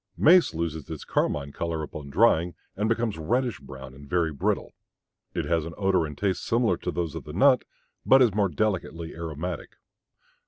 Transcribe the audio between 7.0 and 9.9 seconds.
of the nut, but is more delicately aromatic.